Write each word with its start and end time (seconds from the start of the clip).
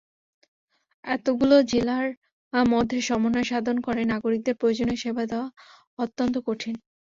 এতগুলো 1.03 1.55
জেলার 1.71 2.07
মধ্যে 2.53 2.97
সমন্বয় 3.01 3.47
সাধন 3.51 3.77
করে 3.85 4.01
নাগরিকদের 4.13 4.55
প্রয়োজনীয় 4.59 4.99
সেবা 5.03 5.23
দেওয়া 5.31 5.47
অত্যন্ত 5.99 6.35
কঠিন। 6.47 6.75